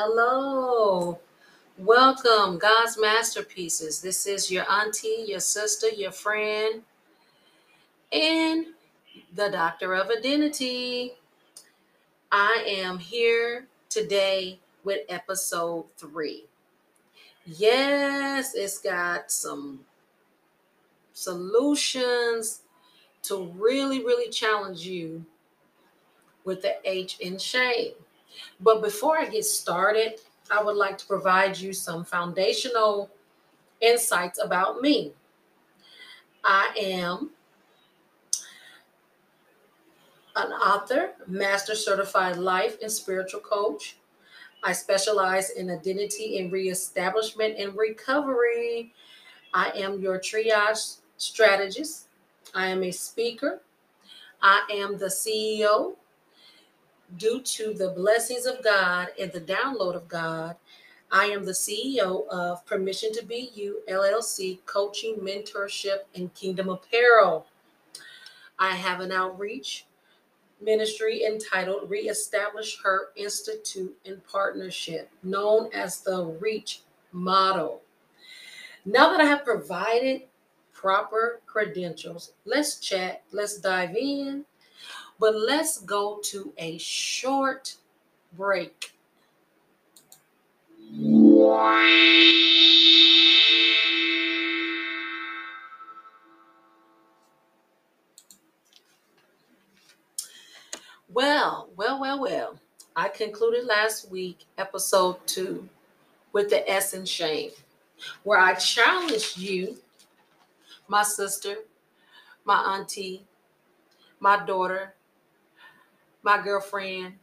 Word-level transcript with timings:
Hello. 0.00 1.18
Welcome, 1.76 2.56
God's 2.58 2.96
Masterpieces. 3.00 4.00
This 4.00 4.28
is 4.28 4.48
your 4.48 4.64
auntie, 4.70 5.24
your 5.26 5.40
sister, 5.40 5.88
your 5.88 6.12
friend, 6.12 6.82
and 8.12 8.66
the 9.34 9.48
Doctor 9.48 9.96
of 9.96 10.08
Identity. 10.08 11.14
I 12.30 12.64
am 12.64 13.00
here 13.00 13.66
today 13.88 14.60
with 14.84 15.00
episode 15.08 15.86
three. 15.96 16.44
Yes, 17.44 18.54
it's 18.54 18.78
got 18.78 19.32
some 19.32 19.80
solutions 21.12 22.60
to 23.24 23.52
really, 23.56 24.04
really 24.04 24.30
challenge 24.30 24.82
you 24.82 25.26
with 26.44 26.62
the 26.62 26.76
H 26.88 27.18
in 27.18 27.36
shame. 27.36 27.94
But 28.60 28.82
before 28.82 29.18
I 29.18 29.26
get 29.26 29.44
started, 29.44 30.20
I 30.50 30.62
would 30.62 30.76
like 30.76 30.98
to 30.98 31.06
provide 31.06 31.58
you 31.58 31.72
some 31.72 32.04
foundational 32.04 33.10
insights 33.80 34.40
about 34.42 34.80
me. 34.80 35.12
I 36.44 36.74
am 36.78 37.30
an 40.36 40.52
author, 40.52 41.10
master 41.26 41.74
certified 41.74 42.36
life 42.36 42.76
and 42.80 42.90
spiritual 42.90 43.40
coach. 43.40 43.96
I 44.62 44.72
specialize 44.72 45.50
in 45.50 45.70
identity 45.70 46.38
and 46.38 46.52
reestablishment 46.52 47.56
and 47.58 47.76
recovery. 47.76 48.92
I 49.54 49.70
am 49.70 50.00
your 50.00 50.18
triage 50.18 50.98
strategist. 51.16 52.08
I 52.54 52.68
am 52.68 52.82
a 52.82 52.90
speaker. 52.90 53.60
I 54.40 54.62
am 54.72 54.98
the 54.98 55.06
CEO 55.06 55.96
due 57.16 57.40
to 57.40 57.72
the 57.72 57.90
blessings 57.90 58.46
of 58.46 58.62
God 58.62 59.08
and 59.20 59.32
the 59.32 59.40
download 59.40 59.94
of 59.94 60.08
God, 60.08 60.56
I 61.10 61.26
am 61.26 61.44
the 61.44 61.52
CEO 61.52 62.28
of 62.28 62.66
Permission 62.66 63.12
to 63.14 63.24
Be 63.24 63.50
You 63.54 63.80
LLC, 63.88 64.58
coaching, 64.66 65.16
mentorship, 65.16 66.00
and 66.14 66.32
kingdom 66.34 66.68
apparel. 66.68 67.46
I 68.58 68.74
have 68.74 69.00
an 69.00 69.12
outreach 69.12 69.86
ministry 70.60 71.24
entitled 71.24 71.88
Reestablish 71.88 72.80
Her 72.82 73.08
Institute 73.16 73.96
in 74.04 74.20
Partnership, 74.30 75.10
known 75.22 75.70
as 75.72 76.00
the 76.00 76.24
REACH 76.40 76.82
model. 77.12 77.80
Now 78.84 79.10
that 79.10 79.20
I 79.20 79.24
have 79.24 79.44
provided 79.44 80.22
proper 80.72 81.40
credentials, 81.46 82.32
let's 82.44 82.80
chat, 82.80 83.22
let's 83.32 83.58
dive 83.58 83.96
in, 83.96 84.44
but 85.18 85.34
let's 85.34 85.78
go 85.78 86.20
to 86.24 86.52
a 86.58 86.78
short 86.78 87.74
break. 88.36 88.92
Well, 101.12 101.68
well, 101.76 102.00
well, 102.00 102.20
well. 102.20 102.58
I 102.94 103.08
concluded 103.08 103.66
last 103.66 104.10
week, 104.10 104.44
episode 104.56 105.24
two, 105.26 105.68
with 106.32 106.50
the 106.50 106.68
S 106.70 106.94
and 106.94 107.08
shame, 107.08 107.50
where 108.22 108.38
I 108.38 108.54
challenged 108.54 109.38
you, 109.38 109.76
my 110.86 111.02
sister, 111.02 111.56
my 112.44 112.58
auntie, 112.76 113.24
my 114.20 114.44
daughter, 114.44 114.94
my 116.28 116.38
girlfriend, 116.42 117.14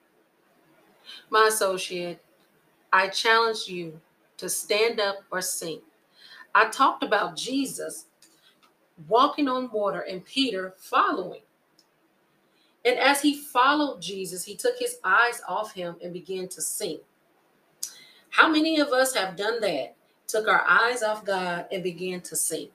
my 1.29 1.45
associate, 1.47 2.19
I 2.91 3.07
challenge 3.09 3.67
you 3.67 4.01
to 4.37 4.49
stand 4.49 4.99
up 4.99 5.17
or 5.29 5.43
sink. 5.43 5.83
I 6.55 6.69
talked 6.69 7.03
about 7.03 7.37
Jesus 7.37 8.05
walking 9.07 9.47
on 9.47 9.69
water 9.71 9.99
and 9.99 10.25
Peter 10.25 10.73
following. 10.77 11.41
And 12.83 12.97
as 12.97 13.21
he 13.21 13.35
followed 13.35 14.01
Jesus, 14.01 14.43
he 14.43 14.55
took 14.55 14.79
his 14.79 14.97
eyes 15.03 15.39
off 15.47 15.71
him 15.71 15.97
and 16.01 16.11
began 16.11 16.47
to 16.47 16.59
sink. 16.59 17.01
How 18.31 18.49
many 18.49 18.79
of 18.79 18.87
us 18.87 19.13
have 19.13 19.35
done 19.35 19.61
that? 19.61 19.95
Took 20.25 20.47
our 20.47 20.65
eyes 20.67 21.03
off 21.03 21.23
God 21.23 21.67
and 21.71 21.83
began 21.83 22.21
to 22.21 22.35
sink. 22.35 22.71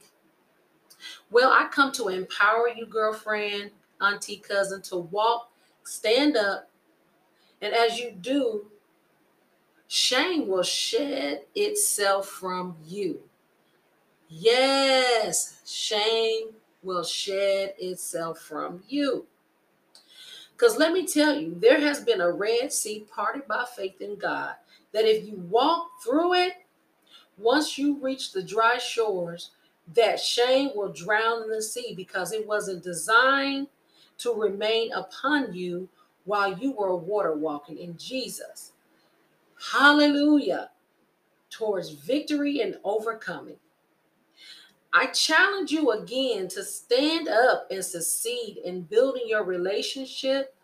Well, 1.33 1.50
I 1.50 1.66
come 1.72 1.91
to 1.94 2.06
empower 2.06 2.69
you, 2.69 2.87
girlfriend, 2.87 3.72
auntie, 4.00 4.37
cousin, 4.37 4.81
to 4.83 4.97
walk 4.97 5.50
stand 5.91 6.37
up, 6.37 6.71
and 7.61 7.75
as 7.75 7.99
you 7.99 8.12
do, 8.12 8.67
shame 9.89 10.47
will 10.47 10.62
shed 10.62 11.43
itself 11.55 12.28
from 12.28 12.77
you. 12.87 13.21
Yes, 14.28 15.61
shame 15.67 16.51
will 16.84 17.03
shed 17.03 17.75
itself 17.78 18.39
from 18.39 18.84
you. 18.89 19.27
Because 20.53 20.78
let 20.78 20.93
me 20.93 21.06
tell 21.06 21.37
you, 21.37 21.56
there 21.59 21.81
has 21.81 22.05
been 22.05 22.21
a 22.21 22.31
Red 22.31 22.72
Sea 22.72 23.05
parted 23.12 23.49
by 23.49 23.65
faith 23.77 24.01
in 24.01 24.17
God 24.17 24.55
that 24.93 25.07
if 25.07 25.27
you 25.27 25.37
walk 25.51 25.89
through 26.05 26.34
it, 26.34 26.53
once 27.37 27.77
you 27.77 27.99
reach 28.01 28.33
the 28.33 28.43
dry 28.43 28.78
shores, 28.78 29.51
that 29.95 30.21
shame 30.21 30.71
will 30.77 30.93
drown 30.93 31.43
in 31.43 31.51
the 31.51 31.62
sea 31.62 31.95
because 31.97 32.33
it 32.33 32.47
wasn't 32.47 32.84
designed 32.84 33.67
to 34.20 34.32
remain 34.34 34.92
upon 34.92 35.53
you 35.53 35.88
while 36.25 36.56
you 36.58 36.72
were 36.72 36.94
water 36.97 37.34
walking 37.34 37.78
in 37.78 37.97
Jesus. 37.97 38.72
Hallelujah. 39.72 40.70
Towards 41.50 41.91
victory 41.91 42.60
and 42.60 42.76
overcoming. 42.84 43.56
I 44.92 45.06
challenge 45.06 45.70
you 45.70 45.92
again 45.92 46.48
to 46.48 46.64
stand 46.64 47.28
up 47.28 47.69
and 47.70 47.84
succeed 47.84 48.59
in 48.64 48.82
building 48.82 49.22
your 49.26 49.44
relationship, 49.44 50.54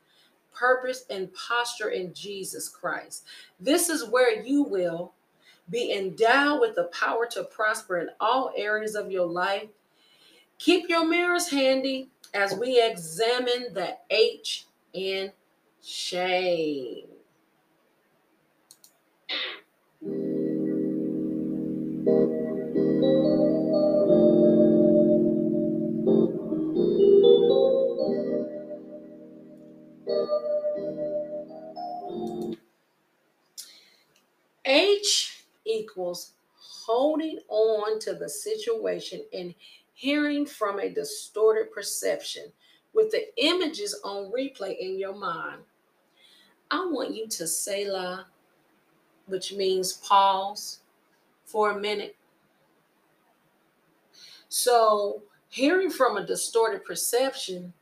purpose, 0.53 1.05
and 1.11 1.33
posture 1.34 1.91
in 1.91 2.12
Jesus 2.12 2.69
Christ. 2.69 3.25
This 3.61 3.89
is 3.89 4.09
where 4.09 4.43
you 4.43 4.62
will 4.62 5.12
be 5.71 5.93
endowed 5.93 6.61
with 6.61 6.75
the 6.75 6.84
power 6.84 7.27
to 7.27 7.45
prosper 7.45 7.99
in 7.99 8.09
all 8.21 8.53
areas 8.56 8.95
of 8.95 9.11
your 9.11 9.27
life. 9.27 9.69
Keep 10.59 10.89
your 10.89 11.06
mirrors 11.06 11.50
handy 11.50 12.09
as 12.35 12.55
we 12.55 12.83
examine 12.83 13.73
the 13.75 13.97
H 14.11 14.67
in 14.93 15.33
shame. 15.83 17.07
H 34.65 35.45
equals 35.65 36.33
holding 36.59 37.39
on 37.49 37.99
to 38.01 38.15
the 38.15 38.29
situation 38.29 39.23
and 39.33 39.55
hearing 39.97 40.45
from 40.45 40.79
a 40.79 40.91
distorted 40.91 41.73
perception 41.73 42.45
with 42.93 43.11
the 43.11 43.25
images 43.43 43.99
on 44.05 44.31
replay 44.31 44.77
in 44.79 44.99
your 44.99 45.15
mind. 45.15 45.62
I 46.71 46.87
want 46.87 47.15
you 47.15 47.27
to 47.29 47.47
Selah, 47.47 48.27
which 49.25 49.55
means 49.55 49.95
pause 49.95 50.81
for 51.47 51.71
a 51.71 51.81
minute. 51.81 52.15
So, 54.51 55.23
hearing 55.49 55.89
from 55.89 56.19
a 56.19 56.27
distorted 56.27 56.84
perception 56.84 57.72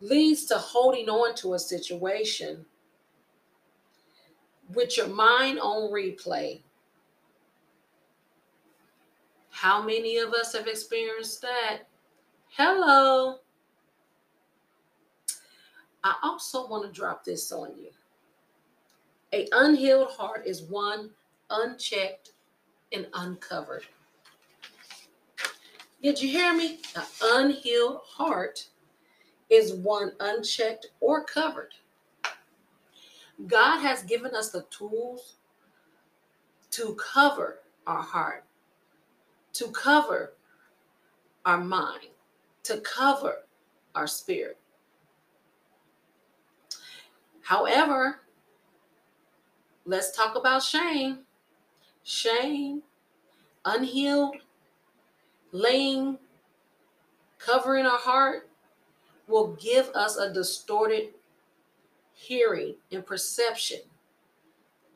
leads 0.00 0.44
to 0.46 0.58
holding 0.58 1.08
on 1.08 1.34
to 1.36 1.54
a 1.54 1.58
situation 1.58 2.66
with 4.74 4.98
your 4.98 5.08
mind 5.08 5.58
on 5.58 5.90
replay 5.90 6.60
how 9.60 9.82
many 9.82 10.18
of 10.18 10.32
us 10.34 10.52
have 10.52 10.68
experienced 10.68 11.42
that? 11.42 11.78
Hello. 12.50 13.38
I 16.04 16.14
also 16.22 16.68
want 16.68 16.86
to 16.86 16.92
drop 16.96 17.24
this 17.24 17.50
on 17.50 17.72
you. 17.76 17.90
A 19.32 19.48
unhealed 19.50 20.10
heart 20.10 20.46
is 20.46 20.62
one 20.62 21.10
unchecked 21.50 22.34
and 22.92 23.08
uncovered. 23.14 23.82
Did 26.04 26.22
you 26.22 26.28
hear 26.28 26.54
me? 26.54 26.78
An 26.94 27.02
unhealed 27.24 28.02
heart 28.06 28.64
is 29.50 29.74
one 29.74 30.12
unchecked 30.20 30.86
or 31.00 31.24
covered. 31.24 31.74
God 33.48 33.80
has 33.80 34.04
given 34.04 34.36
us 34.36 34.50
the 34.50 34.64
tools 34.70 35.34
to 36.70 36.94
cover 36.94 37.58
our 37.88 38.02
heart 38.02 38.44
to 39.58 39.66
cover 39.72 40.34
our 41.44 41.58
mind, 41.58 42.06
to 42.62 42.78
cover 42.78 43.38
our 43.92 44.06
spirit. 44.06 44.56
However, 47.42 48.20
let's 49.84 50.12
talk 50.12 50.36
about 50.36 50.62
shame. 50.62 51.20
Shame, 52.04 52.82
unhealed, 53.64 54.36
laying, 55.50 56.18
covering 57.38 57.84
our 57.84 57.98
heart 57.98 58.48
will 59.26 59.54
give 59.54 59.88
us 59.88 60.16
a 60.16 60.32
distorted 60.32 61.08
hearing 62.14 62.76
and 62.92 63.04
perception 63.04 63.80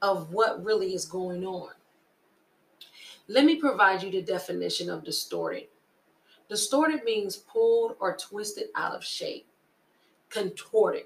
of 0.01 0.33
what 0.33 0.65
really 0.65 0.95
is 0.95 1.05
going 1.05 1.45
on. 1.45 1.73
Let 3.29 3.45
me 3.45 3.57
provide 3.57 4.03
you 4.03 4.11
the 4.11 4.23
definition 4.23 4.91
of 4.91 5.05
distorted. 5.05 5.69
Distorted 6.49 7.05
means 7.05 7.37
pulled 7.37 7.97
or 8.01 8.17
twisted 8.17 8.67
out 8.75 8.95
of 8.95 9.05
shape, 9.05 9.47
contorted. 10.29 11.05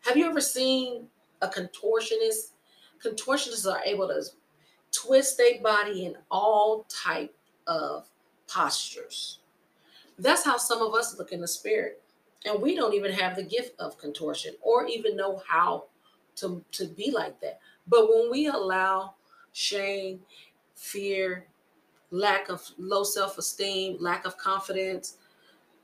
Have 0.00 0.16
you 0.16 0.26
ever 0.26 0.40
seen 0.40 1.08
a 1.42 1.48
contortionist? 1.48 2.52
Contortionists 3.04 3.70
are 3.70 3.82
able 3.84 4.08
to 4.08 4.22
twist 4.92 5.36
their 5.36 5.60
body 5.60 6.06
in 6.06 6.16
all 6.30 6.86
type 6.88 7.34
of 7.66 8.08
postures. 8.48 9.40
That's 10.18 10.44
how 10.44 10.56
some 10.56 10.80
of 10.80 10.94
us 10.94 11.18
look 11.18 11.32
in 11.32 11.40
the 11.40 11.48
spirit. 11.48 12.02
And 12.46 12.62
we 12.62 12.76
don't 12.76 12.94
even 12.94 13.12
have 13.12 13.36
the 13.36 13.42
gift 13.42 13.78
of 13.80 13.98
contortion 13.98 14.54
or 14.62 14.86
even 14.86 15.16
know 15.16 15.42
how 15.46 15.86
to, 16.36 16.64
to 16.72 16.86
be 16.86 17.10
like 17.10 17.40
that. 17.40 17.58
But 17.86 18.08
when 18.08 18.30
we 18.30 18.46
allow 18.46 19.14
shame, 19.52 20.20
fear, 20.74 21.46
lack 22.10 22.48
of 22.48 22.62
low 22.78 23.04
self 23.04 23.38
esteem, 23.38 23.96
lack 24.00 24.24
of 24.24 24.38
confidence 24.38 25.16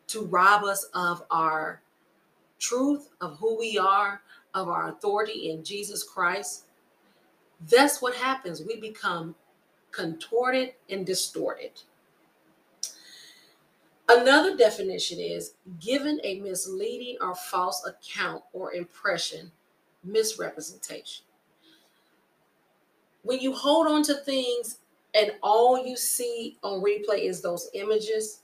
to 0.09 0.25
rob 0.27 0.65
us 0.65 0.85
of 0.95 1.23
our 1.31 1.83
truth, 2.59 3.09
of 3.21 3.39
who 3.39 3.59
we 3.59 3.79
are, 3.79 4.23
of 4.55 4.69
our 4.69 4.91
authority 4.91 5.51
in 5.51 5.65
Jesus 5.65 6.03
Christ, 6.03 6.65
that's 7.69 8.03
what 8.03 8.15
happens. 8.15 8.63
We 8.63 8.81
become 8.81 9.35
contorted 9.91 10.75
and 10.89 11.07
distorted. 11.07 11.83
Another 14.09 14.57
definition 14.57 15.19
is 15.21 15.55
given 15.81 16.21
a 16.25 16.41
misleading 16.41 17.17
or 17.21 17.35
false 17.35 17.83
account 17.87 18.43
or 18.53 18.75
impression, 18.75 19.53
misrepresentation. 20.05 21.25
When 23.23 23.39
you 23.39 23.55
hold 23.55 23.87
on 23.87 24.03
to 24.05 24.15
things 24.15 24.79
and 25.15 25.33
all 25.43 25.85
you 25.85 25.97
see 25.97 26.57
on 26.63 26.83
replay 26.83 27.29
is 27.29 27.41
those 27.41 27.69
images, 27.75 28.41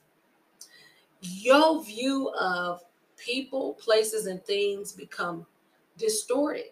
your 1.21 1.83
view 1.83 2.31
of 2.39 2.83
people, 3.17 3.75
places, 3.75 4.27
and 4.27 4.43
things 4.45 4.93
become 4.93 5.47
distorted. 5.97 6.71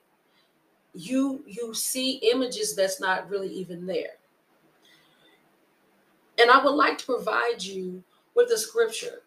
You 0.95 1.43
you 1.47 1.75
see 1.75 2.17
images 2.33 2.75
that's 2.75 3.01
not 3.01 3.29
really 3.29 3.49
even 3.49 3.87
there. 3.87 4.17
And 6.39 6.51
I 6.51 6.63
would 6.63 6.75
like 6.75 6.99
to 6.99 7.07
provide 7.07 7.63
you 7.63 8.03
with 8.35 8.51
a 8.51 8.59
scripture. 8.59 9.23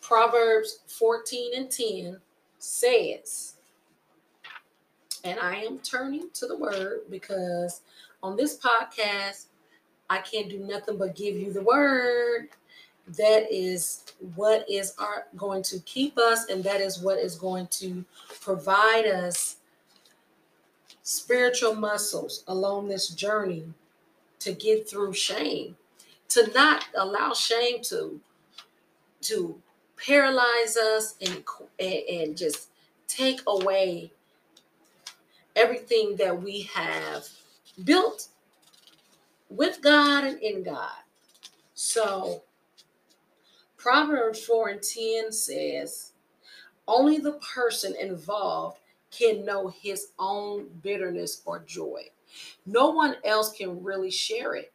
Proverbs 0.00 0.80
14 0.86 1.52
and 1.56 1.70
10 1.70 2.20
says, 2.58 3.54
and 5.24 5.40
I 5.40 5.56
am 5.56 5.78
turning 5.78 6.28
to 6.34 6.46
the 6.46 6.56
word 6.56 7.00
because 7.10 7.80
on 8.22 8.36
this 8.36 8.58
podcast, 8.58 9.46
I 10.10 10.18
can't 10.18 10.48
do 10.48 10.58
nothing 10.58 10.98
but 10.98 11.16
give 11.16 11.36
you 11.36 11.52
the 11.52 11.62
word. 11.62 12.48
That 13.16 13.52
is 13.52 14.04
what 14.34 14.68
is 14.68 14.94
our, 14.98 15.26
going 15.36 15.62
to 15.64 15.78
keep 15.80 16.16
us, 16.18 16.48
and 16.48 16.64
that 16.64 16.80
is 16.80 17.00
what 17.00 17.18
is 17.18 17.36
going 17.36 17.66
to 17.68 18.04
provide 18.40 19.06
us 19.06 19.56
spiritual 21.02 21.74
muscles 21.74 22.44
along 22.48 22.88
this 22.88 23.08
journey 23.08 23.64
to 24.40 24.52
get 24.52 24.88
through 24.88 25.12
shame, 25.12 25.76
to 26.30 26.50
not 26.54 26.86
allow 26.96 27.32
shame 27.32 27.82
to 27.82 28.20
to 29.22 29.58
paralyze 29.96 30.76
us 30.76 31.14
and 31.20 31.42
and, 31.78 32.02
and 32.10 32.36
just 32.36 32.68
take 33.06 33.40
away 33.46 34.10
everything 35.56 36.16
that 36.16 36.42
we 36.42 36.62
have 36.62 37.28
built 37.84 38.28
with 39.48 39.82
God 39.82 40.24
and 40.24 40.40
in 40.40 40.62
God. 40.62 40.90
So, 41.74 42.42
Proverbs 43.76 44.44
4 44.44 44.68
and 44.68 44.82
10 44.82 45.32
says, 45.32 46.12
Only 46.88 47.18
the 47.18 47.38
person 47.54 47.94
involved 48.00 48.78
can 49.10 49.44
know 49.44 49.68
his 49.68 50.08
own 50.18 50.68
bitterness 50.82 51.42
or 51.44 51.60
joy. 51.60 52.04
No 52.66 52.90
one 52.90 53.16
else 53.24 53.52
can 53.52 53.82
really 53.82 54.10
share 54.10 54.54
it. 54.54 54.72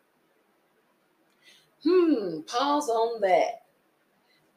Hmm, 1.83 2.41
pause 2.41 2.89
on 2.89 3.21
that. 3.21 3.63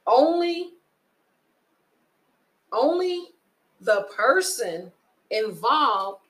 Only 0.06 0.74
only 2.72 3.28
the 3.80 4.06
person 4.16 4.90
involved 5.30 6.22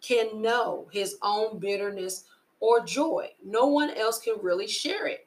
can 0.00 0.40
know 0.40 0.88
his 0.90 1.16
own 1.22 1.58
bitterness 1.58 2.24
or 2.62 2.80
joy. 2.84 3.28
No 3.44 3.66
one 3.66 3.90
else 3.90 4.20
can 4.20 4.36
really 4.40 4.68
share 4.68 5.06
it. 5.08 5.26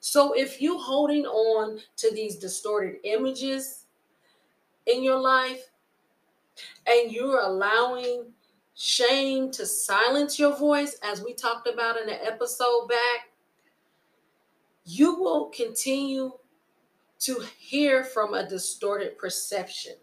So 0.00 0.32
if 0.32 0.60
you 0.60 0.78
holding 0.78 1.26
on 1.26 1.78
to 1.98 2.10
these 2.12 2.36
distorted 2.36 2.96
images 3.04 3.84
in 4.86 5.04
your 5.04 5.20
life 5.20 5.68
and 6.86 7.12
you're 7.12 7.40
allowing 7.40 8.32
shame 8.74 9.50
to 9.52 9.66
silence 9.66 10.38
your 10.38 10.56
voice 10.56 10.96
as 11.04 11.22
we 11.22 11.34
talked 11.34 11.68
about 11.68 12.00
in 12.00 12.06
the 12.06 12.24
episode 12.24 12.88
back, 12.88 13.28
you 14.86 15.16
will 15.16 15.50
continue 15.50 16.32
to 17.20 17.44
hear 17.58 18.02
from 18.02 18.32
a 18.32 18.48
distorted 18.48 19.18
perception 19.18 19.96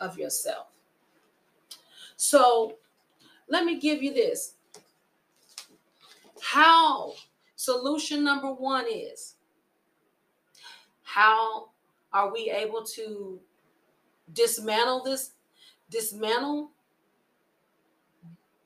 of 0.00 0.18
yourself. 0.18 0.66
So 2.16 2.74
let 3.48 3.64
me 3.64 3.80
give 3.80 4.02
you 4.02 4.12
this 4.12 4.54
how? 6.54 7.14
Solution 7.56 8.22
number 8.22 8.52
one 8.52 8.84
is 8.88 9.34
how 11.02 11.70
are 12.12 12.32
we 12.32 12.48
able 12.50 12.84
to 12.84 13.40
dismantle 14.32 15.02
this 15.02 15.32
dismantle 15.90 16.70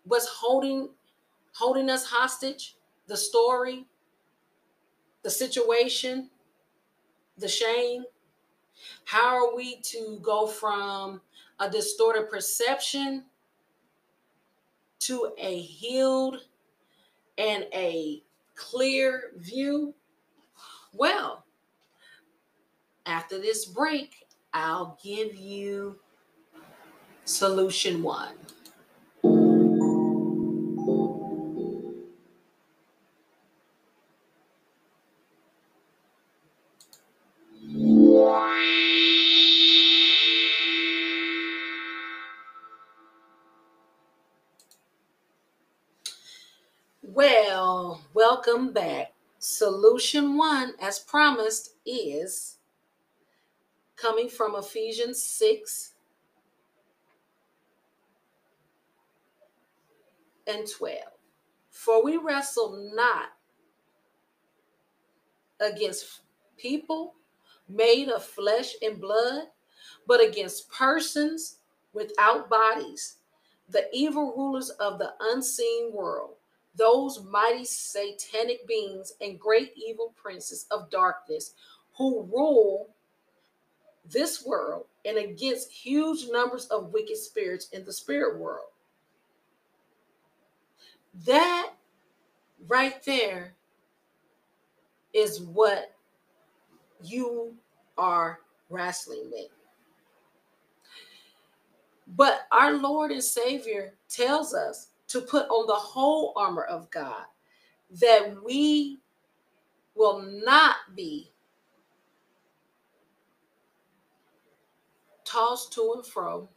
what's 0.04 0.28
holding 0.28 0.90
holding 1.54 1.88
us 1.88 2.04
hostage? 2.04 2.76
The 3.06 3.16
story 3.16 3.86
the 5.22 5.30
situation 5.30 6.28
the 7.38 7.48
shame? 7.48 8.04
How 9.04 9.34
are 9.34 9.56
we 9.56 9.80
to 9.92 10.18
go 10.20 10.46
from 10.46 11.22
a 11.58 11.70
distorted 11.70 12.28
perception 12.28 13.24
to 15.00 15.32
a 15.38 15.58
healed 15.60 16.42
and 17.38 17.64
a 17.72 18.22
clear 18.54 19.30
view? 19.36 19.94
Well, 20.92 21.44
after 23.06 23.38
this 23.38 23.64
break, 23.64 24.26
I'll 24.52 24.98
give 25.02 25.34
you 25.34 25.98
solution 27.24 28.02
one. 28.02 28.34
Welcome 48.48 48.72
back. 48.72 49.12
Solution 49.38 50.36
one, 50.36 50.72
as 50.80 50.98
promised, 50.98 51.74
is 51.84 52.56
coming 53.96 54.28
from 54.28 54.56
Ephesians 54.56 55.22
6 55.22 55.92
and 60.46 60.66
12. 60.66 60.96
For 61.70 62.02
we 62.02 62.16
wrestle 62.16 62.90
not 62.94 63.28
against 65.60 66.20
people 66.56 67.14
made 67.68 68.08
of 68.08 68.24
flesh 68.24 68.74
and 68.82 68.98
blood, 69.00 69.44
but 70.06 70.26
against 70.26 70.70
persons 70.70 71.58
without 71.92 72.48
bodies, 72.48 73.16
the 73.68 73.84
evil 73.92 74.32
rulers 74.34 74.70
of 74.70 74.98
the 74.98 75.12
unseen 75.20 75.92
world 75.92 76.37
those 76.74 77.24
mighty 77.24 77.64
satanic 77.64 78.66
beings 78.66 79.12
and 79.20 79.38
great 79.38 79.72
evil 79.76 80.14
princes 80.16 80.66
of 80.70 80.90
darkness 80.90 81.54
who 81.96 82.28
rule 82.32 82.90
this 84.10 84.44
world 84.44 84.86
and 85.04 85.18
against 85.18 85.70
huge 85.70 86.28
numbers 86.30 86.66
of 86.66 86.92
wicked 86.92 87.16
spirits 87.16 87.68
in 87.70 87.84
the 87.84 87.92
spirit 87.92 88.38
world. 88.38 88.68
That 91.26 91.72
right 92.66 93.02
there 93.04 93.54
is 95.12 95.40
what 95.40 95.94
you 97.02 97.54
are 97.96 98.40
wrestling 98.70 99.30
with. 99.32 99.48
But 102.16 102.46
our 102.52 102.74
Lord 102.74 103.10
and 103.10 103.22
Savior 103.22 103.94
tells 104.08 104.54
us 104.54 104.88
to 105.08 105.20
put 105.20 105.48
on 105.48 105.66
the 105.66 105.74
whole 105.74 106.32
armor 106.36 106.64
of 106.64 106.90
God 106.90 107.24
that 108.00 108.36
we 108.44 108.98
will 109.94 110.22
not 110.44 110.76
be 110.94 111.32
tossed 115.24 115.72
to 115.74 115.94
and 115.96 116.06
fro, 116.06 116.48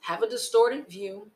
have 0.00 0.22
a 0.22 0.28
distorted 0.28 0.88
view, 0.88 1.30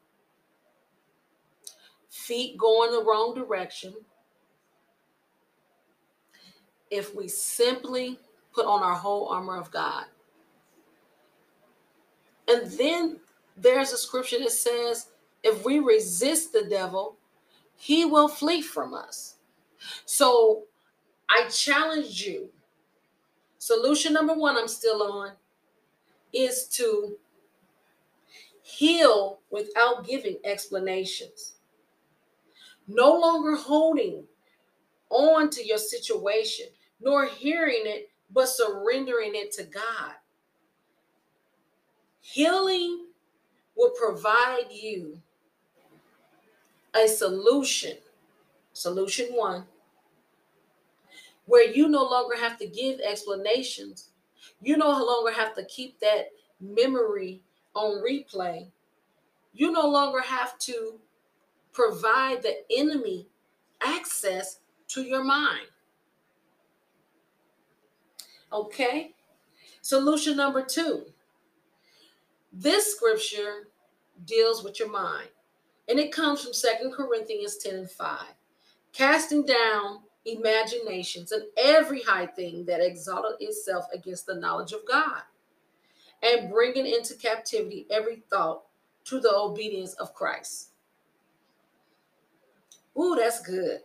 feet 2.11 2.57
going 2.57 2.91
the 2.91 3.05
wrong 3.05 3.35
direction. 3.35 3.95
If 6.91 7.15
we 7.15 7.29
simply 7.29 8.19
put 8.53 8.67
on 8.67 8.83
our 8.83 8.95
whole 8.95 9.29
armor 9.29 9.57
of 9.57 9.71
God. 9.71 10.05
And 12.49 12.71
then 12.73 13.21
there's 13.57 13.93
a 13.93 13.99
scripture 13.99 14.39
that 14.41 14.53
says, 14.53 15.09
if 15.43 15.65
we 15.65 15.79
resist 15.79 16.53
the 16.53 16.65
devil, 16.65 17.17
he 17.77 18.05
will 18.05 18.29
flee 18.29 18.63
from 18.63 18.95
us. 18.95 19.37
So 20.05 20.65
I 21.29 21.49
challenge 21.49 22.23
you. 22.23 22.51
Solution 23.59 24.13
number 24.13 24.35
one, 24.35 24.57
I'm 24.57 24.69
still 24.69 25.03
on, 25.03 25.33
is 26.33 26.67
to 26.69 27.17
heal 28.63 29.41
without 29.51 30.07
giving 30.07 30.37
explanations. 30.45 31.55
No 32.89 33.13
longer 33.13 33.57
holding 33.57 34.25
on 35.11 35.51
to 35.51 35.67
your 35.67 35.79
situation, 35.79 36.67
nor 37.01 37.27
hearing 37.27 37.83
it, 37.85 38.11
but 38.31 38.49
surrendering 38.49 39.33
it 39.35 39.53
to 39.53 39.65
God. 39.65 40.15
Healing 42.21 43.07
will 43.77 43.91
provide 43.91 44.71
you 44.71 45.21
a 46.95 47.09
solution. 47.09 47.97
Solution 48.73 49.27
one, 49.35 49.65
where 51.47 51.71
you 51.71 51.89
no 51.89 52.03
longer 52.05 52.37
have 52.37 52.59
to 52.59 52.67
give 52.67 53.01
explanations. 53.01 54.09
You 54.63 54.77
no 54.77 54.89
longer 54.89 55.33
have 55.33 55.55
to 55.57 55.65
keep 55.67 56.01
that 56.01 56.31
memory 56.61 57.43
on 57.75 58.03
replay. 58.03 58.69
You 59.53 59.73
no 59.73 59.87
longer 59.87 60.23
have 60.23 60.59
to 60.61 60.99
provide 61.73 62.43
the 62.43 62.65
enemy 62.75 63.27
access 63.83 64.61
to 64.89 65.03
your 65.03 65.25
mind. 65.25 65.67
Okay? 68.53 69.15
Solution 69.83 70.37
number 70.37 70.63
two 70.63 71.07
this 72.53 72.95
scripture 72.95 73.69
deals 74.27 74.63
with 74.63 74.79
your 74.79 74.91
mind, 74.91 75.29
and 75.89 75.99
it 75.99 76.13
comes 76.13 76.43
from 76.43 76.53
Second 76.53 76.93
Corinthians 76.93 77.57
10 77.59 77.75
and 77.75 77.91
5. 77.91 78.19
Casting 78.93 79.45
down 79.45 80.01
imaginations 80.25 81.33
and 81.33 81.45
every 81.57 82.03
high 82.03 82.27
thing 82.27 82.65
that 82.67 82.81
exalted 82.81 83.37
itself 83.41 83.87
against 83.93 84.27
the 84.27 84.35
knowledge 84.35 84.73
of 84.73 84.87
God, 84.87 85.23
and 86.23 86.51
bringing 86.51 86.87
into 86.87 87.15
captivity 87.15 87.87
every 87.91 88.23
thought 88.31 88.63
to 89.05 89.19
the 89.19 89.35
obedience 89.35 89.95
of 89.95 90.15
Christ. 90.15 90.71
Ooh, 92.97 93.17
that's 93.19 93.41
good. 93.41 93.81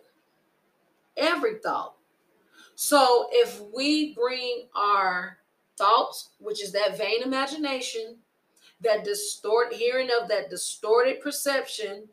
Every 1.16 1.56
thought. 1.60 1.96
So 2.76 3.28
if 3.32 3.60
we 3.74 4.14
bring 4.14 4.68
our 4.76 5.40
thoughts, 5.78 6.30
which 6.40 6.62
is 6.62 6.72
that 6.74 6.98
vain 6.98 7.24
imagination, 7.24 8.18
that 8.82 9.04
distort 9.04 9.74
hearing 9.74 10.10
of 10.22 10.28
that 10.30 10.50
distorted 10.50 11.22
perception 11.22 12.08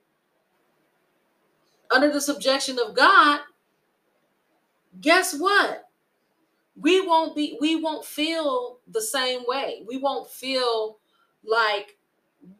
under 1.91 2.11
the 2.11 2.21
subjection 2.21 2.79
of 2.79 2.95
God, 2.95 3.41
guess 5.01 5.35
what? 5.35 5.89
We 6.77 7.07
won't 7.07 7.37
be 7.37 7.57
we 7.61 7.77
won't 7.77 8.05
feel 8.05 8.79
the 8.89 9.01
same 9.01 9.43
way. 9.47 9.85
We 9.87 9.99
won't 9.99 10.29
feel 10.29 10.99
like 11.45 11.97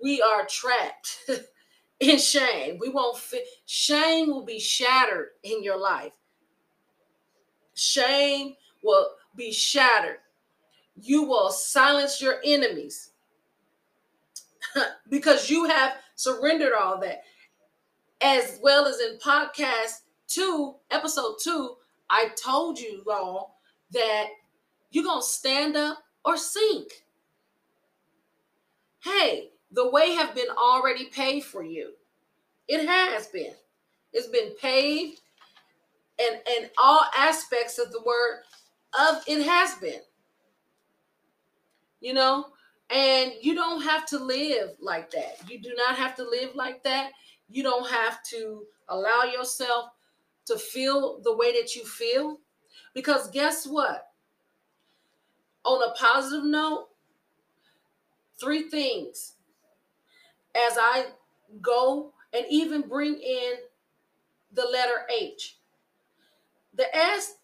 we 0.03 0.23
are 0.23 0.47
trapped 0.47 1.31
in 2.01 2.19
shame. 2.19 2.79
We 2.79 2.91
won't 2.91 3.19
feel 3.19 3.41
shame 3.67 4.29
will 4.29 4.45
be 4.45 4.61
shattered 4.61 5.31
in 5.43 5.65
your 5.65 5.79
life. 5.79 6.13
Shame 7.75 8.55
will 8.85 9.09
be 9.35 9.53
shattered. 9.53 10.19
You 11.01 11.25
will 11.25 11.51
silence 11.51 12.21
your 12.21 12.37
enemies 12.45 13.11
because 15.09 15.51
you 15.51 15.65
have 15.67 15.95
surrendered 16.15 16.73
all 16.73 16.99
that. 17.01 17.23
As 18.23 18.59
well 18.63 18.87
as 18.87 19.01
in 19.01 19.19
podcast 19.19 20.01
two, 20.29 20.77
episode 20.91 21.37
two, 21.43 21.77
I 22.09 22.29
told 22.43 22.79
you 22.79 23.03
all 23.11 23.59
that 23.93 24.29
you're 24.91 25.05
going 25.05 25.21
to 25.21 25.27
stand 25.27 25.77
up 25.77 25.99
or 26.25 26.37
sink. 26.37 27.05
Hey, 29.03 29.51
the 29.71 29.91
way 29.91 30.13
have 30.13 30.35
been 30.35 30.49
already 30.57 31.07
paid 31.07 31.45
for 31.45 31.63
you. 31.63 31.93
It 32.69 32.87
has 32.87 33.27
been. 33.27 33.53
It's 34.13 34.29
been 34.29 34.53
paved 34.61 35.21
and 36.19 36.41
and 36.57 36.71
all 36.83 37.01
aspects 37.17 37.79
of 37.79 37.91
the 37.93 38.03
word 38.05 38.43
of 38.99 39.23
it 39.27 39.45
has 39.45 39.75
been. 39.77 40.01
You 42.01 42.15
know, 42.15 42.47
and 42.91 43.33
you 43.41 43.55
don't 43.55 43.83
have 43.83 44.07
to 44.07 44.19
live 44.19 44.71
like 44.81 45.11
that. 45.13 45.39
You 45.49 45.61
do 45.61 45.75
not 45.77 45.97
have 45.97 46.15
to 46.17 46.23
live 46.23 46.55
like 46.55 46.83
that. 46.85 47.13
You 47.49 47.63
don't 47.63 47.89
have 47.91 48.23
to 48.31 48.65
allow 48.89 49.25
yourself 49.25 49.91
to 50.47 50.59
feel 50.59 51.21
the 51.23 51.35
way 51.35 51.53
that 51.61 51.75
you 51.75 51.85
feel. 51.85 52.39
Because 52.95 53.31
guess 53.31 53.67
what? 53.67 54.09
On 55.65 55.83
a 55.83 55.95
positive 55.95 56.45
note, 56.45 56.89
three 58.39 58.69
things 58.69 59.35
as 60.55 60.77
I 60.79 61.07
go 61.63 62.13
and 62.33 62.45
even 62.51 62.83
bring 62.83 63.15
in 63.15 63.55
the 64.53 64.67
letter 64.71 65.07
H. 65.11 65.57
The 66.75 66.95
S, 66.95 67.37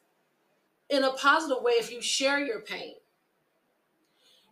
in 0.90 1.04
a 1.04 1.12
positive 1.12 1.62
way, 1.62 1.72
if 1.72 1.90
you 1.90 2.02
share 2.02 2.44
your 2.44 2.60
pain, 2.60 2.94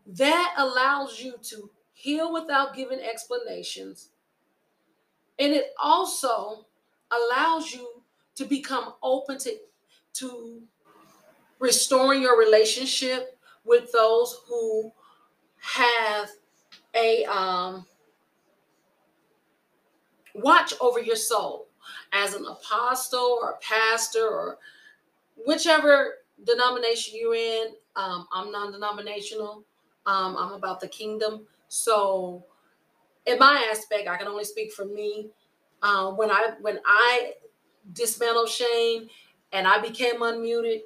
that 0.08 0.54
allows 0.56 1.20
you 1.20 1.34
to 1.42 1.70
heal 1.92 2.32
without 2.32 2.74
giving 2.74 3.00
explanations. 3.00 4.10
And 5.38 5.52
it 5.52 5.74
also 5.80 6.66
allows 7.10 7.72
you 7.72 8.02
to 8.36 8.44
become 8.44 8.94
open 9.02 9.38
to, 9.38 9.56
to 10.14 10.62
restoring 11.58 12.22
your 12.22 12.38
relationship 12.38 13.38
with 13.64 13.92
those 13.92 14.40
who 14.48 14.90
have 15.60 16.30
a 16.94 17.24
um, 17.24 17.84
watch 20.34 20.72
over 20.80 21.00
your 21.00 21.16
soul 21.16 21.66
as 22.12 22.34
an 22.34 22.46
apostle 22.46 23.38
or 23.42 23.50
a 23.50 23.58
pastor 23.58 24.26
or 24.26 24.58
whichever 25.46 26.14
denomination 26.46 27.14
you're 27.20 27.34
in. 27.34 27.68
Um, 27.96 28.26
I'm 28.32 28.50
non 28.50 28.72
denominational. 28.72 29.64
Um, 30.08 30.38
I'm 30.38 30.52
about 30.52 30.80
the 30.80 30.88
kingdom. 30.88 31.46
So, 31.68 32.46
in 33.26 33.38
my 33.38 33.68
aspect, 33.70 34.08
I 34.08 34.16
can 34.16 34.26
only 34.26 34.44
speak 34.44 34.72
for 34.72 34.86
me. 34.86 35.28
Um, 35.82 36.16
when 36.16 36.30
I 36.30 36.52
when 36.62 36.80
I 36.86 37.34
dismantled 37.92 38.48
shame 38.48 39.08
and 39.52 39.66
I 39.66 39.80
became 39.80 40.20
unmuted, 40.20 40.80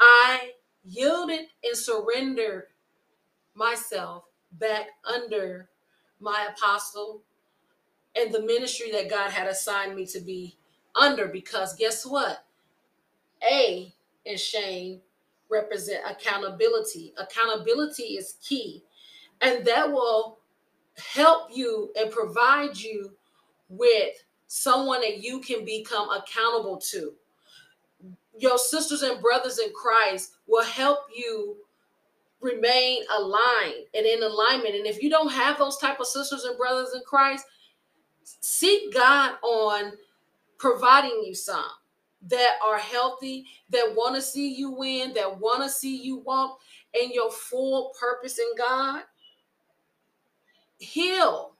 I 0.00 0.52
yielded 0.84 1.46
and 1.64 1.76
surrendered 1.76 2.66
myself 3.54 4.24
back 4.52 4.86
under 5.04 5.68
my 6.20 6.48
apostle 6.52 7.22
and 8.14 8.32
the 8.32 8.42
ministry 8.42 8.92
that 8.92 9.10
God 9.10 9.32
had 9.32 9.48
assigned 9.48 9.96
me 9.96 10.06
to 10.06 10.20
be 10.20 10.56
under. 10.94 11.26
Because 11.26 11.74
guess 11.74 12.06
what? 12.06 12.44
A 13.42 13.92
in 14.24 14.36
shame 14.38 15.00
represent 15.50 16.00
accountability. 16.08 17.12
Accountability 17.18 18.14
is 18.14 18.34
key, 18.42 18.82
and 19.40 19.64
that 19.64 19.90
will 19.90 20.38
help 20.96 21.48
you 21.52 21.92
and 21.96 22.10
provide 22.10 22.76
you 22.76 23.12
with 23.68 24.14
someone 24.46 25.00
that 25.00 25.22
you 25.22 25.40
can 25.40 25.64
become 25.64 26.08
accountable 26.10 26.76
to. 26.76 27.12
Your 28.38 28.58
sisters 28.58 29.02
and 29.02 29.20
brothers 29.20 29.58
in 29.58 29.72
Christ 29.72 30.34
will 30.46 30.64
help 30.64 31.00
you 31.14 31.56
remain 32.40 33.02
aligned 33.16 33.86
and 33.94 34.06
in 34.06 34.22
alignment. 34.22 34.74
And 34.74 34.86
if 34.86 35.02
you 35.02 35.08
don't 35.08 35.32
have 35.32 35.58
those 35.58 35.78
type 35.78 35.98
of 35.98 36.06
sisters 36.06 36.44
and 36.44 36.58
brothers 36.58 36.92
in 36.94 37.00
Christ, 37.06 37.46
seek 38.22 38.92
God 38.92 39.36
on 39.42 39.92
providing 40.58 41.22
you 41.24 41.34
some 41.34 41.64
that 42.28 42.54
are 42.64 42.78
healthy, 42.78 43.46
that 43.70 43.94
want 43.94 44.14
to 44.14 44.22
see 44.22 44.54
you 44.54 44.70
win, 44.70 45.12
that 45.14 45.38
want 45.40 45.62
to 45.62 45.68
see 45.68 46.02
you 46.02 46.18
walk 46.18 46.60
in 47.00 47.12
your 47.12 47.30
full 47.30 47.92
purpose 47.98 48.38
in 48.38 48.46
God. 48.56 49.02
Heal. 50.78 51.56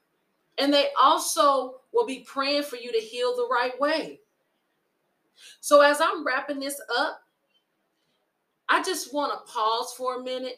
And 0.57 0.73
they 0.73 0.87
also 1.01 1.81
will 1.93 2.05
be 2.05 2.25
praying 2.27 2.63
for 2.63 2.77
you 2.77 2.91
to 2.91 2.99
heal 2.99 3.35
the 3.35 3.47
right 3.51 3.79
way. 3.79 4.21
So, 5.59 5.81
as 5.81 5.99
I'm 5.99 6.25
wrapping 6.25 6.59
this 6.59 6.79
up, 6.97 7.19
I 8.69 8.81
just 8.81 9.13
want 9.13 9.33
to 9.33 9.51
pause 9.51 9.93
for 9.97 10.15
a 10.15 10.23
minute 10.23 10.57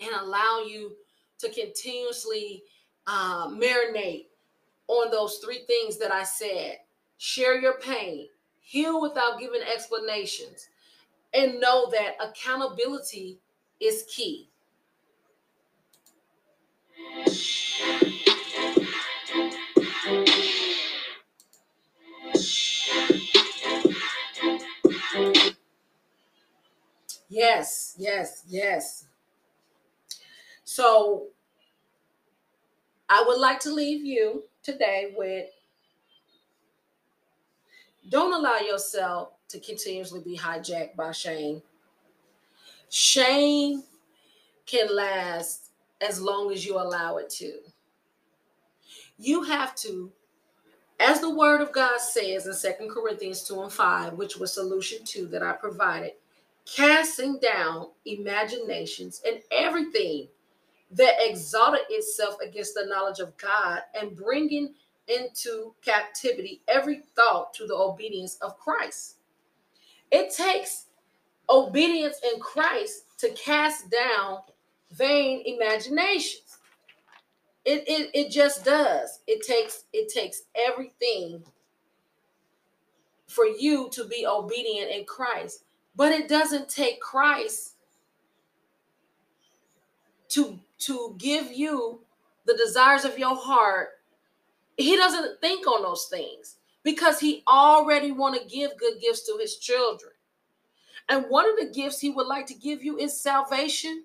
and 0.00 0.10
allow 0.20 0.64
you 0.66 0.92
to 1.38 1.50
continuously 1.50 2.62
uh, 3.06 3.48
marinate 3.48 4.26
on 4.88 5.10
those 5.10 5.38
three 5.38 5.64
things 5.66 5.98
that 5.98 6.12
I 6.12 6.24
said. 6.24 6.78
Share 7.18 7.60
your 7.60 7.78
pain, 7.78 8.28
heal 8.62 9.00
without 9.02 9.40
giving 9.40 9.62
explanations, 9.62 10.68
and 11.34 11.60
know 11.60 11.90
that 11.90 12.16
accountability 12.20 13.38
is 13.80 14.04
key. 14.14 14.50
Yes, 27.28 27.94
yes, 27.98 28.44
yes. 28.48 29.06
So 30.64 31.28
I 33.08 33.24
would 33.26 33.38
like 33.38 33.60
to 33.60 33.72
leave 33.72 34.04
you 34.04 34.44
today 34.62 35.12
with 35.16 35.48
don't 38.08 38.32
allow 38.32 38.58
yourself 38.58 39.30
to 39.48 39.60
continuously 39.60 40.20
be 40.20 40.36
hijacked 40.36 40.96
by 40.96 41.12
shame. 41.12 41.62
Shame 42.88 43.82
can 44.66 44.94
last 44.94 45.70
as 46.00 46.20
long 46.20 46.52
as 46.52 46.64
you 46.64 46.78
allow 46.78 47.16
it 47.16 47.30
to. 47.30 47.58
You 49.18 49.42
have 49.44 49.74
to, 49.76 50.10
as 50.98 51.20
the 51.20 51.34
word 51.34 51.60
of 51.60 51.72
God 51.72 52.00
says 52.00 52.46
in 52.46 52.54
Second 52.54 52.90
Corinthians 52.90 53.44
2 53.44 53.62
and 53.62 53.72
5, 53.72 54.14
which 54.14 54.36
was 54.36 54.52
solution 54.52 55.04
2 55.04 55.26
that 55.28 55.42
I 55.42 55.52
provided, 55.52 56.12
casting 56.64 57.38
down 57.38 57.88
imaginations 58.04 59.22
and 59.26 59.40
everything 59.50 60.28
that 60.90 61.14
exalted 61.20 61.82
itself 61.88 62.36
against 62.46 62.74
the 62.74 62.86
knowledge 62.86 63.20
of 63.20 63.36
God 63.36 63.80
and 63.98 64.16
bringing 64.16 64.74
into 65.08 65.74
captivity 65.84 66.62
every 66.68 67.02
thought 67.16 67.52
to 67.54 67.66
the 67.66 67.74
obedience 67.74 68.36
of 68.40 68.58
Christ. 68.58 69.16
It 70.10 70.34
takes 70.34 70.86
obedience 71.48 72.16
in 72.32 72.40
Christ 72.40 73.04
to 73.18 73.30
cast 73.30 73.90
down 73.90 74.38
vain 74.92 75.42
imaginations. 75.46 76.58
It, 77.64 77.84
it, 77.86 78.10
it 78.12 78.30
just 78.30 78.64
does. 78.64 79.20
It 79.26 79.46
takes 79.46 79.84
it 79.92 80.12
takes 80.12 80.42
everything 80.54 81.44
for 83.28 83.46
you 83.46 83.88
to 83.92 84.04
be 84.04 84.26
obedient 84.26 84.90
in 84.90 85.04
Christ. 85.04 85.64
But 85.94 86.12
it 86.12 86.28
doesn't 86.28 86.68
take 86.68 87.00
Christ 87.00 87.74
to 90.30 90.58
to 90.80 91.14
give 91.18 91.52
you 91.52 92.00
the 92.46 92.56
desires 92.56 93.04
of 93.04 93.18
your 93.18 93.36
heart. 93.36 93.90
He 94.76 94.96
doesn't 94.96 95.40
think 95.40 95.66
on 95.66 95.82
those 95.82 96.06
things 96.06 96.56
because 96.82 97.20
he 97.20 97.42
already 97.48 98.10
want 98.10 98.40
to 98.40 98.48
give 98.48 98.76
good 98.78 99.00
gifts 99.00 99.26
to 99.26 99.36
his 99.40 99.56
children. 99.58 100.12
And 101.08 101.26
one 101.28 101.48
of 101.48 101.56
the 101.56 101.72
gifts 101.74 102.00
he 102.00 102.10
would 102.10 102.26
like 102.26 102.46
to 102.46 102.54
give 102.54 102.82
you 102.82 102.98
is 102.98 103.20
salvation 103.20 104.04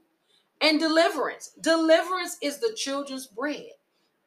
and 0.62 0.80
deliverance. 0.80 1.52
Deliverance 1.62 2.38
is 2.42 2.60
the 2.60 2.74
children's 2.76 3.28
bread. 3.28 3.70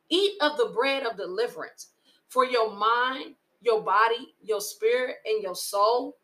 Eat 0.08 0.32
of 0.40 0.56
the 0.56 0.72
bread 0.74 1.04
of 1.04 1.16
deliverance 1.16 1.88
for 2.28 2.44
your 2.44 2.74
mind, 2.74 3.34
your 3.60 3.82
body, 3.82 4.34
your 4.42 4.60
spirit, 4.60 5.16
and 5.24 5.42
your 5.42 5.54
soul 5.54 6.16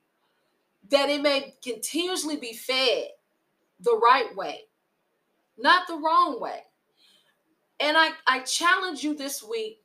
that 0.91 1.09
it 1.09 1.21
may 1.21 1.55
continuously 1.63 2.37
be 2.37 2.53
fed 2.53 3.09
the 3.81 3.99
right 4.03 4.35
way, 4.37 4.61
not 5.59 5.87
the 5.87 5.97
wrong 5.97 6.41
way. 6.41 6.61
And 7.81 7.97
I, 7.97 8.11
I 8.27 8.41
challenge 8.41 9.03
you 9.03 9.15
this 9.15 9.43
week 9.43 9.83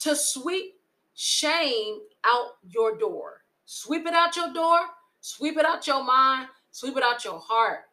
to 0.00 0.16
sweep 0.16 0.80
shame 1.14 2.00
out 2.24 2.56
your 2.68 2.96
door. 2.98 3.44
Sweep 3.66 4.06
it 4.06 4.14
out 4.14 4.34
your 4.36 4.52
door, 4.52 4.80
sweep 5.20 5.56
it 5.56 5.64
out 5.64 5.86
your 5.86 6.02
mind, 6.02 6.48
sweep 6.70 6.96
it 6.96 7.02
out 7.02 7.24
your 7.24 7.38
heart. 7.38 7.84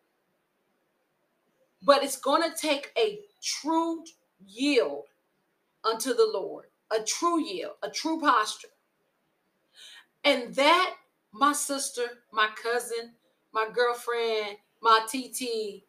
But 1.83 2.03
it's 2.03 2.17
going 2.17 2.41
to 2.41 2.57
take 2.57 2.91
a 2.97 3.19
true 3.43 4.03
yield 4.45 5.03
unto 5.83 6.13
the 6.13 6.29
Lord, 6.33 6.65
a 6.91 7.03
true 7.03 7.39
yield, 7.39 7.73
a 7.83 7.89
true 7.89 8.19
posture. 8.19 8.69
And 10.23 10.53
that 10.55 10.95
my 11.31 11.53
sister, 11.53 12.23
my 12.31 12.49
cousin, 12.61 13.13
my 13.53 13.67
girlfriend, 13.71 14.57
my 14.81 15.05
TT, 15.07 15.83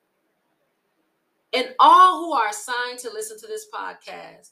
and 1.52 1.74
all 1.78 2.24
who 2.24 2.32
are 2.32 2.48
assigned 2.48 2.98
to 2.98 3.10
listen 3.10 3.38
to 3.40 3.46
this 3.46 3.66
podcast 3.72 4.50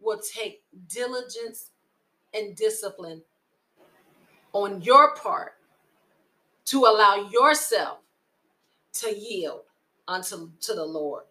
will 0.00 0.18
take 0.18 0.62
diligence 0.88 1.70
and 2.34 2.54
discipline 2.56 3.22
on 4.52 4.80
your 4.82 5.14
part 5.14 5.52
to 6.66 6.84
allow 6.84 7.28
yourself 7.30 7.98
to 8.92 9.14
yield 9.14 9.60
unto 10.08 10.50
to 10.60 10.74
the 10.74 10.84
Lord. 10.84 11.24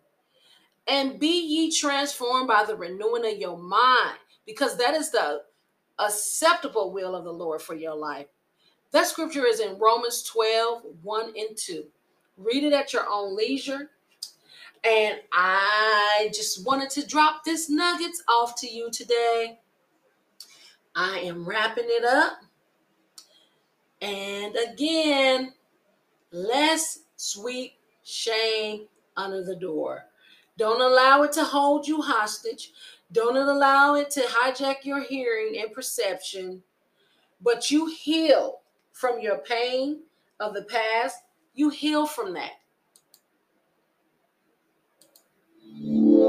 And 0.88 1.19
be 1.19 1.41
ye 1.41 1.71
transformed 1.71 2.47
by 2.47 2.63
the 2.63 2.75
renewing 2.75 3.25
of 3.25 3.39
your 3.39 3.58
mind, 3.58 4.19
because 4.45 4.78
that 4.78 4.93
is 4.93 5.10
the 5.10 5.41
acceptable 5.97 6.91
will 6.91 7.15
of 7.15 7.23
the 7.23 7.34
Lord 7.34 7.62
for 7.62 7.73
your 7.73 7.95
life. 7.95 8.28
That 8.91 9.08
scripture 9.08 9.45
is 9.45 9.60
in 9.60 9.80
Romans 9.80 10.23
12, 10.23 10.84
1 11.01 11.25
and 11.36 11.58
2. 11.58 11.86
Read 12.38 12.63
it 12.63 12.73
at 12.73 12.93
your 12.93 13.06
own 13.10 13.36
leisure. 13.36 13.89
And 14.86 15.19
I 15.34 16.30
just 16.34 16.65
wanted 16.65 16.91
to 16.91 17.08
drop 17.08 17.43
this 17.43 17.69
nuggets 17.69 18.24
off 18.30 18.56
to 18.62 18.67
you 18.67 18.91
today. 18.91 19.60
I 20.95 21.19
am 21.19 21.43
wrapping 21.43 21.88
it 21.88 22.06
up. 22.06 22.34
And 24.02 24.56
again, 24.71 25.54
let's 26.32 27.00
sweep 27.15 27.74
shame 28.04 28.86
under 29.17 29.43
the 29.43 29.56
door. 29.56 30.06
Don't 30.58 30.82
allow 30.82 31.24
it 31.24 31.32
to 31.34 31.43
hold 31.43 31.88
you 31.88 32.02
hostage. 32.02 32.71
Don't 33.12 33.38
allow 33.38 33.95
it 33.95 34.12
to 34.12 34.21
hijack 34.21 34.84
your 34.84 35.02
hearing 35.02 35.60
and 35.60 35.74
perception. 35.74 36.62
But 37.41 37.71
you 37.71 37.88
heal 37.88 38.60
from 38.93 39.19
your 39.19 39.39
pain 39.39 40.02
of 40.39 40.54
the 40.54 40.63
past, 40.63 41.17
you 41.54 41.69
heal 41.69 42.06
from 42.06 42.34
that. 42.36 42.52